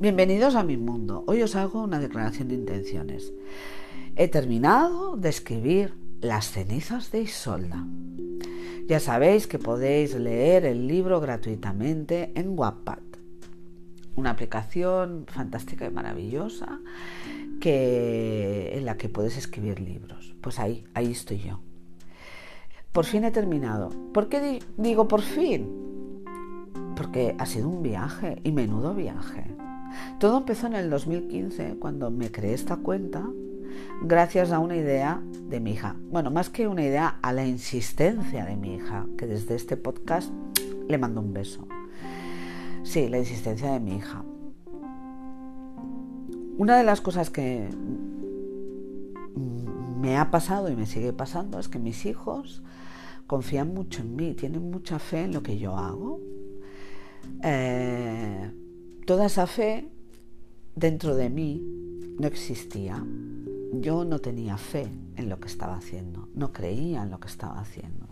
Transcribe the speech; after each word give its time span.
Bienvenidos 0.00 0.54
a 0.54 0.62
mi 0.62 0.76
mundo. 0.76 1.24
Hoy 1.26 1.42
os 1.42 1.56
hago 1.56 1.82
una 1.82 1.98
declaración 1.98 2.46
de 2.46 2.54
intenciones. 2.54 3.32
He 4.14 4.28
terminado 4.28 5.16
de 5.16 5.28
escribir 5.28 5.92
Las 6.20 6.52
cenizas 6.52 7.10
de 7.10 7.22
Isolda. 7.22 7.84
Ya 8.86 9.00
sabéis 9.00 9.48
que 9.48 9.58
podéis 9.58 10.14
leer 10.14 10.66
el 10.66 10.86
libro 10.86 11.20
gratuitamente 11.20 12.30
en 12.36 12.56
Wattpad, 12.56 13.02
una 14.14 14.30
aplicación 14.30 15.26
fantástica 15.26 15.86
y 15.86 15.90
maravillosa 15.90 16.78
que, 17.60 18.70
en 18.74 18.84
la 18.84 18.96
que 18.96 19.08
puedes 19.08 19.36
escribir 19.36 19.80
libros. 19.80 20.36
Pues 20.40 20.60
ahí, 20.60 20.84
ahí 20.94 21.10
estoy 21.10 21.40
yo. 21.40 21.58
Por 22.92 23.04
fin 23.04 23.24
he 23.24 23.32
terminado. 23.32 23.90
¿Por 24.14 24.28
qué 24.28 24.60
digo 24.76 25.08
por 25.08 25.22
fin? 25.22 25.88
porque 26.98 27.36
ha 27.38 27.46
sido 27.46 27.68
un 27.68 27.80
viaje 27.80 28.40
y 28.42 28.50
menudo 28.50 28.92
viaje. 28.92 29.44
Todo 30.18 30.38
empezó 30.38 30.66
en 30.66 30.74
el 30.74 30.90
2015 30.90 31.76
cuando 31.78 32.10
me 32.10 32.30
creé 32.30 32.54
esta 32.54 32.76
cuenta 32.76 33.28
gracias 34.02 34.52
a 34.52 34.58
una 34.58 34.76
idea 34.76 35.20
de 35.48 35.60
mi 35.60 35.72
hija. 35.72 35.96
Bueno, 36.10 36.30
más 36.30 36.50
que 36.50 36.68
una 36.68 36.82
idea, 36.82 37.18
a 37.22 37.32
la 37.32 37.46
insistencia 37.46 38.44
de 38.44 38.56
mi 38.56 38.74
hija, 38.74 39.06
que 39.16 39.26
desde 39.26 39.54
este 39.54 39.76
podcast 39.76 40.32
le 40.88 40.98
mando 40.98 41.20
un 41.20 41.32
beso. 41.32 41.66
Sí, 42.82 43.08
la 43.08 43.18
insistencia 43.18 43.72
de 43.72 43.80
mi 43.80 43.96
hija. 43.96 44.24
Una 46.56 46.76
de 46.76 46.84
las 46.84 47.00
cosas 47.00 47.30
que 47.30 47.68
me 50.00 50.16
ha 50.16 50.30
pasado 50.30 50.70
y 50.70 50.76
me 50.76 50.86
sigue 50.86 51.12
pasando 51.12 51.58
es 51.58 51.68
que 51.68 51.78
mis 51.78 52.06
hijos 52.06 52.62
confían 53.26 53.74
mucho 53.74 54.02
en 54.02 54.16
mí, 54.16 54.34
tienen 54.34 54.70
mucha 54.70 54.98
fe 54.98 55.24
en 55.24 55.34
lo 55.34 55.42
que 55.42 55.58
yo 55.58 55.76
hago 55.76 56.20
eh, 57.42 58.50
toda 59.08 59.24
esa 59.24 59.46
fe 59.46 59.88
dentro 60.76 61.16
de 61.16 61.30
mí 61.30 61.62
no 62.18 62.26
existía. 62.26 63.02
Yo 63.72 64.04
no 64.04 64.18
tenía 64.18 64.58
fe 64.58 64.86
en 65.16 65.30
lo 65.30 65.40
que 65.40 65.48
estaba 65.48 65.76
haciendo, 65.76 66.28
no 66.34 66.52
creía 66.52 67.04
en 67.04 67.10
lo 67.10 67.18
que 67.18 67.28
estaba 67.28 67.58
haciendo. 67.58 68.06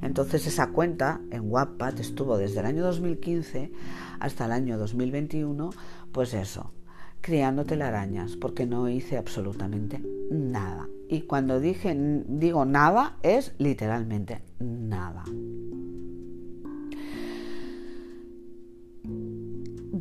Entonces 0.00 0.48
esa 0.48 0.70
cuenta 0.70 1.20
en 1.30 1.48
Wattpad 1.48 2.00
estuvo 2.00 2.36
desde 2.38 2.58
el 2.58 2.66
año 2.66 2.82
2015 2.82 3.70
hasta 4.18 4.46
el 4.46 4.50
año 4.50 4.78
2021, 4.78 5.70
pues 6.10 6.34
eso, 6.34 6.72
criando 7.20 7.64
telarañas, 7.64 8.34
porque 8.34 8.66
no 8.66 8.88
hice 8.88 9.18
absolutamente 9.18 10.02
nada. 10.28 10.88
Y 11.08 11.20
cuando 11.20 11.60
dije, 11.60 11.96
digo 12.26 12.64
nada, 12.64 13.16
es 13.22 13.54
literalmente 13.58 14.42
nada. 14.58 15.22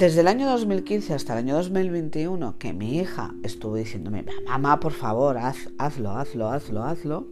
Desde 0.01 0.21
el 0.21 0.27
año 0.27 0.49
2015 0.49 1.13
hasta 1.13 1.33
el 1.33 1.45
año 1.45 1.55
2021, 1.57 2.57
que 2.57 2.73
mi 2.73 2.97
hija 2.97 3.35
estuvo 3.43 3.75
diciéndome, 3.75 4.25
mamá, 4.47 4.79
por 4.79 4.93
favor, 4.93 5.37
haz, 5.37 5.69
hazlo, 5.77 6.09
hazlo, 6.17 6.49
hazlo, 6.49 6.83
hazlo, 6.83 7.27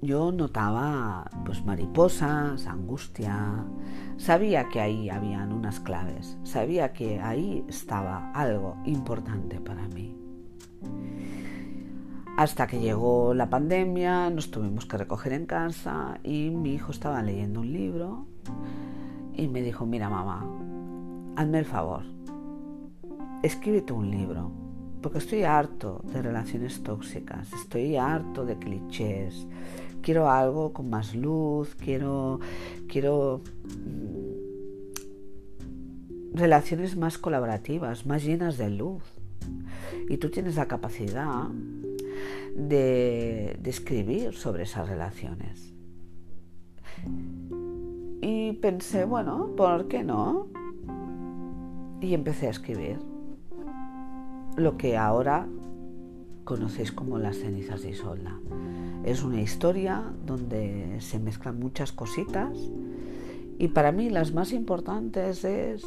yo 0.00 0.30
notaba 0.30 1.28
pues 1.44 1.64
mariposas, 1.64 2.68
angustia, 2.68 3.64
sabía 4.16 4.68
que 4.68 4.80
ahí 4.80 5.10
habían 5.10 5.52
unas 5.52 5.80
claves, 5.80 6.38
sabía 6.44 6.92
que 6.92 7.18
ahí 7.18 7.64
estaba 7.66 8.30
algo 8.30 8.76
importante 8.84 9.60
para 9.60 9.88
mí. 9.88 10.16
Hasta 12.36 12.68
que 12.68 12.78
llegó 12.78 13.34
la 13.34 13.50
pandemia, 13.50 14.30
nos 14.30 14.52
tuvimos 14.52 14.86
que 14.86 14.98
recoger 14.98 15.32
en 15.32 15.46
casa 15.46 16.20
y 16.22 16.50
mi 16.50 16.74
hijo 16.74 16.92
estaba 16.92 17.22
leyendo 17.22 17.58
un 17.58 17.72
libro 17.72 18.26
y 19.34 19.48
me 19.48 19.62
dijo, 19.62 19.84
mira 19.84 20.08
mamá, 20.08 20.65
hazme 21.36 21.58
el 21.58 21.64
favor, 21.66 22.02
escríbete 23.42 23.92
un 23.92 24.10
libro, 24.10 24.50
porque 25.02 25.18
estoy 25.18 25.44
harto 25.44 26.00
de 26.04 26.22
relaciones 26.22 26.82
tóxicas, 26.82 27.52
estoy 27.52 27.96
harto 27.96 28.44
de 28.44 28.56
clichés, 28.58 29.46
quiero 30.02 30.30
algo 30.30 30.72
con 30.72 30.88
más 30.88 31.14
luz, 31.14 31.74
quiero, 31.76 32.40
quiero 32.88 33.42
mm, 33.64 34.36
relaciones 36.36 36.96
más 36.96 37.18
colaborativas, 37.18 38.06
más 38.06 38.24
llenas 38.24 38.56
de 38.56 38.70
luz. 38.70 39.02
Y 40.08 40.16
tú 40.16 40.30
tienes 40.30 40.56
la 40.56 40.66
capacidad 40.66 41.48
de, 42.56 43.56
de 43.60 43.70
escribir 43.70 44.34
sobre 44.34 44.64
esas 44.64 44.88
relaciones. 44.88 45.72
Y 48.22 48.52
pensé, 48.54 49.04
bueno, 49.04 49.54
¿por 49.56 49.88
qué 49.88 50.02
no? 50.02 50.48
Y 52.00 52.14
empecé 52.14 52.46
a 52.46 52.50
escribir 52.50 52.98
lo 54.56 54.76
que 54.76 54.96
ahora 54.96 55.46
conocéis 56.44 56.92
como 56.92 57.18
las 57.18 57.36
cenizas 57.36 57.82
de 57.82 57.90
Isolda. 57.90 58.38
Es 59.04 59.22
una 59.22 59.40
historia 59.40 60.02
donde 60.24 60.96
se 61.00 61.18
mezclan 61.18 61.58
muchas 61.58 61.92
cositas 61.92 62.56
y 63.58 63.68
para 63.68 63.92
mí 63.92 64.10
las 64.10 64.32
más 64.32 64.52
importantes 64.52 65.44
es 65.44 65.84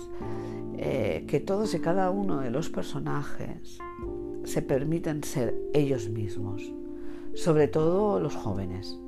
eh, 0.77 1.25
que 1.27 1.39
todos 1.39 1.73
y 1.73 1.79
cada 1.79 2.09
uno 2.09 2.39
de 2.39 2.51
los 2.51 2.69
personajes 2.69 3.79
se 4.43 4.61
permiten 4.61 5.23
ser 5.23 5.55
ellos 5.73 6.09
mismos, 6.09 6.73
sobre 7.35 7.67
todo 7.67 8.19
los 8.19 8.35
jóvenes. 8.35 8.99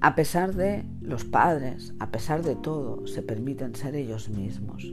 A 0.00 0.14
pesar 0.14 0.54
de 0.54 0.84
los 1.00 1.24
padres, 1.24 1.92
a 1.98 2.10
pesar 2.12 2.44
de 2.44 2.54
todo, 2.54 3.06
se 3.08 3.22
permiten 3.22 3.74
ser 3.74 3.96
ellos 3.96 4.28
mismos 4.28 4.84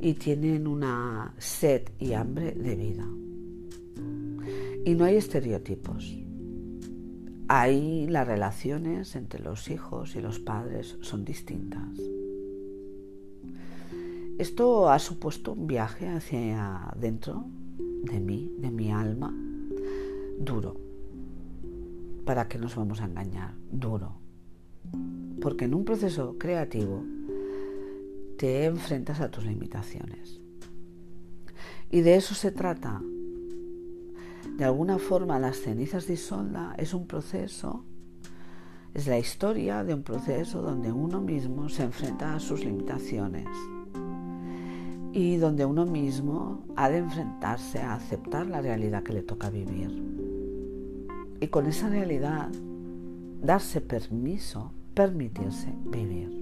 y 0.00 0.14
tienen 0.14 0.66
una 0.66 1.34
sed 1.38 1.88
y 1.98 2.12
hambre 2.12 2.52
de 2.52 2.76
vida. 2.76 3.08
Y 4.84 4.94
no 4.94 5.04
hay 5.04 5.16
estereotipos. 5.16 6.18
Ahí 7.48 8.06
las 8.08 8.26
relaciones 8.26 9.16
entre 9.16 9.42
los 9.42 9.70
hijos 9.70 10.16
y 10.16 10.20
los 10.20 10.38
padres 10.38 10.98
son 11.00 11.24
distintas. 11.24 11.98
Esto 14.36 14.90
ha 14.90 14.98
supuesto 14.98 15.52
un 15.52 15.66
viaje 15.66 16.08
hacia 16.08 16.92
dentro 17.00 17.46
de 18.02 18.20
mí, 18.20 18.54
de 18.58 18.70
mi 18.70 18.92
alma, 18.92 19.34
duro 20.38 20.87
¿para 22.28 22.46
qué 22.46 22.58
nos 22.58 22.76
vamos 22.76 23.00
a 23.00 23.06
engañar? 23.06 23.54
Duro. 23.72 24.18
Porque 25.40 25.64
en 25.64 25.72
un 25.72 25.86
proceso 25.86 26.36
creativo 26.36 27.02
te 28.36 28.66
enfrentas 28.66 29.22
a 29.22 29.30
tus 29.30 29.46
limitaciones. 29.46 30.38
Y 31.90 32.02
de 32.02 32.16
eso 32.16 32.34
se 32.34 32.50
trata. 32.50 33.00
De 34.58 34.64
alguna 34.66 34.98
forma, 34.98 35.38
las 35.38 35.56
cenizas 35.56 36.06
de 36.06 36.14
Isolda 36.14 36.74
es 36.76 36.92
un 36.92 37.06
proceso, 37.06 37.86
es 38.92 39.06
la 39.06 39.18
historia 39.18 39.82
de 39.82 39.94
un 39.94 40.02
proceso 40.02 40.60
donde 40.60 40.92
uno 40.92 41.22
mismo 41.22 41.70
se 41.70 41.84
enfrenta 41.84 42.34
a 42.34 42.40
sus 42.40 42.62
limitaciones 42.62 43.48
y 45.14 45.38
donde 45.38 45.64
uno 45.64 45.86
mismo 45.86 46.62
ha 46.76 46.90
de 46.90 46.98
enfrentarse 46.98 47.78
a 47.78 47.94
aceptar 47.94 48.48
la 48.48 48.60
realidad 48.60 49.02
que 49.02 49.14
le 49.14 49.22
toca 49.22 49.48
vivir 49.48 50.27
y 51.40 51.48
con 51.48 51.66
esa 51.66 51.88
realidad 51.88 52.48
darse 53.42 53.80
permiso, 53.80 54.72
permitirse 54.94 55.72
vivir. 55.84 56.38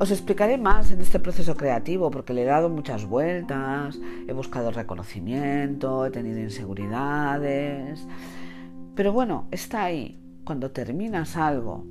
Os 0.00 0.10
explicaré 0.10 0.58
más 0.58 0.90
en 0.90 1.00
este 1.00 1.20
proceso 1.20 1.56
creativo 1.56 2.10
porque 2.10 2.34
le 2.34 2.42
he 2.42 2.46
dado 2.46 2.68
muchas 2.68 3.06
vueltas, 3.06 3.98
he 4.26 4.32
buscado 4.32 4.72
reconocimiento, 4.72 6.04
he 6.04 6.10
tenido 6.10 6.40
inseguridades, 6.40 8.06
pero 8.94 9.12
bueno, 9.12 9.46
está 9.50 9.84
ahí. 9.84 10.20
Cuando 10.44 10.72
terminas 10.72 11.36
algo, 11.36 11.86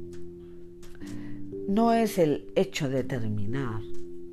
no 1.68 1.94
es 1.94 2.18
el 2.18 2.52
hecho 2.56 2.90
de 2.90 3.04
terminar, 3.04 3.82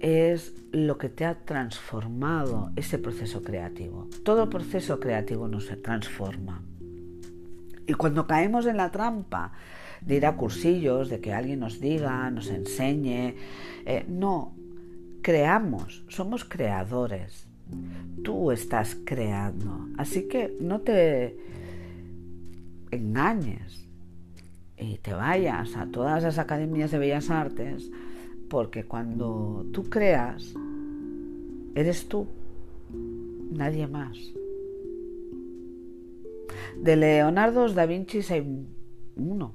es 0.00 0.54
lo 0.72 0.96
que 0.98 1.10
te 1.10 1.24
ha 1.24 1.34
transformado 1.44 2.72
ese 2.76 2.98
proceso 2.98 3.42
creativo. 3.42 4.08
Todo 4.24 4.50
proceso 4.50 4.98
creativo 4.98 5.46
no 5.46 5.60
se 5.60 5.76
transforma. 5.76 6.62
Y 7.86 7.94
cuando 7.94 8.26
caemos 8.26 8.66
en 8.66 8.78
la 8.78 8.90
trampa 8.90 9.52
de 10.00 10.16
ir 10.16 10.26
a 10.26 10.36
cursillos, 10.36 11.10
de 11.10 11.20
que 11.20 11.34
alguien 11.34 11.60
nos 11.60 11.80
diga, 11.80 12.30
nos 12.30 12.48
enseñe, 12.48 13.34
eh, 13.84 14.04
no, 14.08 14.54
creamos, 15.22 16.04
somos 16.08 16.44
creadores. 16.44 17.46
Tú 18.24 18.52
estás 18.52 18.96
creando. 19.04 19.88
Así 19.98 20.28
que 20.28 20.56
no 20.60 20.80
te 20.80 21.36
engañes 22.90 23.86
y 24.78 24.96
te 24.98 25.12
vayas 25.12 25.76
a 25.76 25.86
todas 25.86 26.22
las 26.22 26.38
academias 26.38 26.90
de 26.90 26.98
bellas 26.98 27.30
artes 27.30 27.90
porque 28.50 28.84
cuando 28.84 29.64
tú 29.72 29.84
creas, 29.84 30.54
eres 31.74 32.08
tú, 32.08 32.26
nadie 33.52 33.86
más. 33.86 34.18
De 36.76 36.96
Leonardo 36.96 37.68
da 37.68 37.86
Vinci 37.86 38.20
hay 38.28 38.66
uno, 39.16 39.52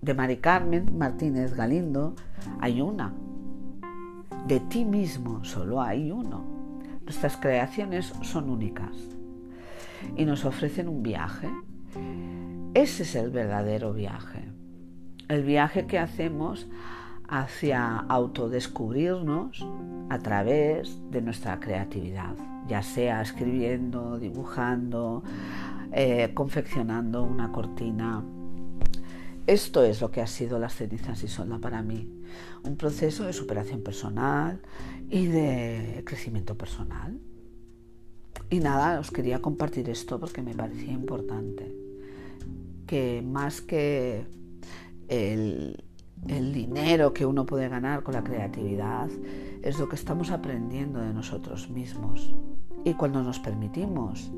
de 0.00 0.14
Mari 0.14 0.36
Carmen 0.36 0.96
Martínez 0.96 1.54
Galindo 1.54 2.14
hay 2.60 2.80
una. 2.80 3.12
De 4.46 4.60
ti 4.60 4.84
mismo 4.84 5.44
solo 5.44 5.82
hay 5.82 6.12
uno. 6.12 6.44
Nuestras 7.02 7.36
creaciones 7.36 8.12
son 8.22 8.48
únicas 8.48 8.96
y 10.16 10.24
nos 10.24 10.44
ofrecen 10.44 10.88
un 10.88 11.02
viaje. 11.02 11.50
Ese 12.74 13.02
es 13.02 13.16
el 13.16 13.30
verdadero 13.30 13.92
viaje. 13.92 14.44
El 15.28 15.42
viaje 15.42 15.86
que 15.86 15.98
hacemos 15.98 16.68
hacia 17.28 17.96
autodescubrirnos 17.96 19.66
a 20.08 20.18
través 20.18 20.98
de 21.10 21.20
nuestra 21.22 21.58
creatividad, 21.58 22.36
ya 22.68 22.82
sea 22.82 23.22
escribiendo, 23.22 24.18
dibujando, 24.18 25.22
eh, 25.92 26.30
confeccionando 26.34 27.22
una 27.22 27.52
cortina. 27.52 28.24
Esto 29.46 29.84
es 29.84 30.00
lo 30.00 30.10
que 30.10 30.20
ha 30.20 30.26
sido 30.26 30.58
las 30.58 30.74
cenizas 30.74 31.22
y 31.22 31.28
solda 31.28 31.58
para 31.58 31.82
mí. 31.82 32.12
Un 32.64 32.76
proceso 32.76 33.24
de 33.24 33.32
superación 33.32 33.82
personal 33.82 34.60
y 35.08 35.26
de 35.26 36.02
crecimiento 36.04 36.56
personal. 36.56 37.20
Y 38.50 38.60
nada, 38.60 39.00
os 39.00 39.10
quería 39.10 39.40
compartir 39.40 39.88
esto 39.88 40.18
porque 40.20 40.42
me 40.42 40.54
parecía 40.54 40.92
importante. 40.92 41.74
Que 42.86 43.22
más 43.24 43.60
que 43.60 44.26
el, 45.08 45.84
el 46.28 46.52
dinero 46.52 47.12
que 47.12 47.26
uno 47.26 47.46
puede 47.46 47.68
ganar 47.68 48.02
con 48.02 48.14
la 48.14 48.24
creatividad 48.24 49.08
es 49.62 49.78
lo 49.78 49.88
que 49.88 49.96
estamos 49.96 50.30
aprendiendo 50.30 51.00
de 51.00 51.12
nosotros 51.12 51.70
mismos. 51.70 52.34
Y 52.84 52.94
cuando 52.94 53.22
nos 53.22 53.38
permitimos 53.38 54.30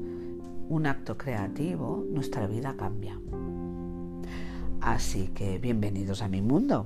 un 0.69 0.86
acto 0.86 1.16
creativo, 1.16 2.04
nuestra 2.10 2.46
vida 2.46 2.75
cambia. 2.76 3.19
Así 4.80 5.28
que 5.28 5.58
bienvenidos 5.58 6.22
a 6.22 6.28
mi 6.28 6.42
mundo. 6.42 6.84